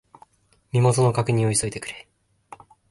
[0.71, 2.07] 身元の確認を急いでくれ。